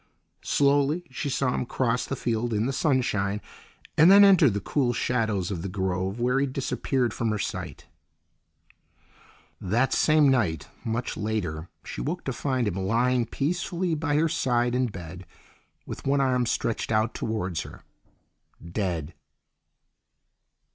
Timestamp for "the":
2.07-2.15, 2.65-2.73, 4.49-4.59, 5.61-5.69